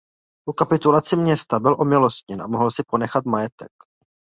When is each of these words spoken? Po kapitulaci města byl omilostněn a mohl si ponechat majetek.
Po 0.47 0.53
kapitulaci 0.53 1.15
města 1.15 1.59
byl 1.59 1.75
omilostněn 1.79 2.41
a 2.41 2.47
mohl 2.47 2.71
si 2.71 2.83
ponechat 2.87 3.25
majetek. 3.25 3.71